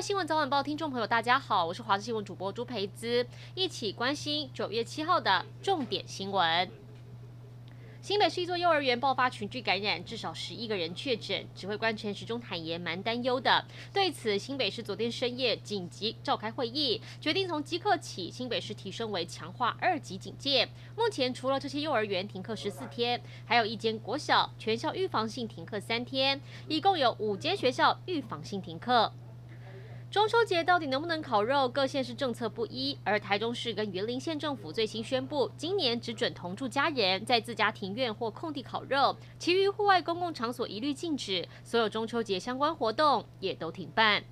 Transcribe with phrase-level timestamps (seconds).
[0.00, 6.70] 新闻早晚报听众朋友，大家好，我是华视新闻主播朱培姿，一起关心九月七号的重点新闻。
[8.00, 11.46] 新北市一座幼儿园爆发群聚感染，至少十一个人确诊。
[11.54, 13.62] 指挥官陈时中坦言，蛮担忧的。
[13.92, 20.66] 对此，新北市昨天深夜紧急召开会议，决定从即刻起，新北市提升为强化二级警戒。
[20.96, 29.12] 目前除了这些幼儿园停课十四天，还有一间国小全校预防性停课三天，一共有五间学校预防性停课。
[30.10, 31.68] 中秋节到底能不能烤肉？
[31.68, 44.24] 各县市政策不一，而台中市跟云林县政府最新宣布，今年只准同住家人在自家庭院或空地烤肉，其余户外公共场所一律禁止，所有中秋节相关活动也都停办。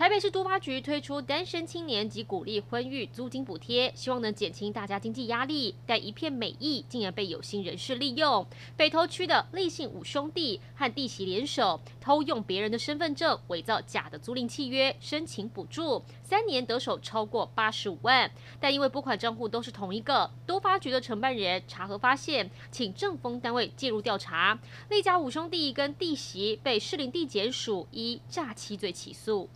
[0.00, 5.74] 台北市都发局推出单身青年及鼓励婚育租金补贴，希望能减轻大家经济压力。
[5.84, 8.46] 但一片美意竟然被有心人士利用。
[8.78, 18.30] 北投区的立信五兄弟和弟媳联手，偷用别人的身份证，伪造假的租赁契约，申请补助，三年得手超过八十五万。
[18.58, 24.58] 但因为拨款账户都是同一个，都发局的承办人查核发现，请政风单位介入调查。
[24.88, 29.46] 立家五兄弟跟弟媳被士林地检署依诈欺罪起诉。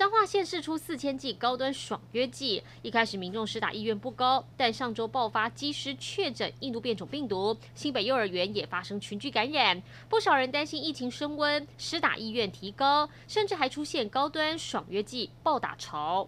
[0.00, 16.26] 彰化县试出四千剂高端爽约剂，一开始民众施打意愿不高，但上周爆发机师确诊印度变种病毒，新北幼儿园也发生群聚感染，不少人担心疫情升温，施打意愿提高，甚至还出现高端爽约剂暴打潮。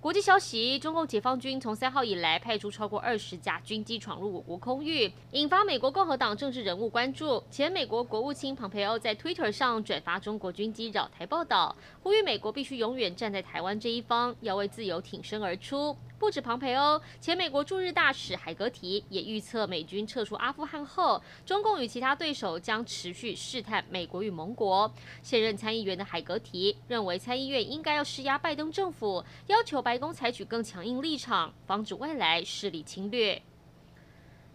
[0.00, 7.42] 国际消息：中共解放军从三号以来派出超过二十架军机闯入我国空域，引发美国共和党政治人物关注。
[7.50, 15.94] 前美国国务卿蓬佩奥在 Twitter 上转发中国军机扰台报道，呼吁美国必须永远站在台湾这一方，要为自由挺身而出。
[16.20, 24.92] 不止庞培欧，前美国驻日大使海格提也预测，美军撤出阿富汗后，中共与其他对手将持续试探美国与盟国。
[25.22, 33.40] 现任参议员的海格提认为，参议院应该要施压拜登政府，要求白宫采取更强硬立场，防止外来势力侵略。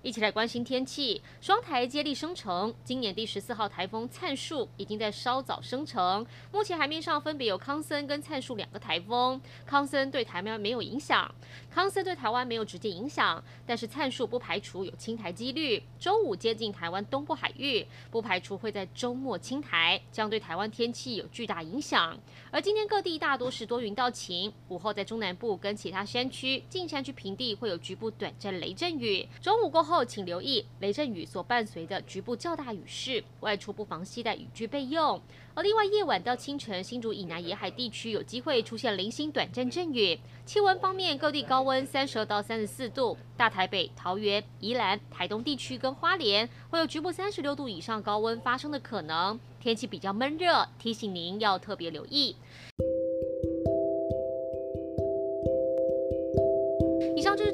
[0.06, 2.72] 一起来关心天气，双台接力生成。
[2.84, 9.42] 今年第十四号台风灿树已经在稍早生成，目前海面上分别有康森跟灿树两个台风。
[9.66, 11.34] 康森对台湾没有影响，
[11.72, 15.82] 康森对台湾没有直接影响，但是灿树不排除有轻台几率。
[16.00, 22.16] 周五接近台湾东部海域，不排除会在周末轻台，将对台湾天气有巨大影响。
[22.52, 29.28] 而今天各地大多是多云到晴，午后在中南部跟其他山区、近山区平地会有局部短暂雷阵雨。
[29.42, 29.95] 中午过后。
[29.96, 35.22] 后请留意雷阵雨所伴随的局部较大雨势，外出不妨携带雨具备用。
[35.54, 40.20] 而另外，夜晚到清晨，新竹以南沿海地区有机会出现零星短暂阵雨。
[40.46, 52.36] 气温方面，各地高温三十二到三十四度，大台北、桃园、宜兰、台东地区跟花莲会有局部三十六度以上高温发生的可能，天气比较闷热，提醒您要特别留意。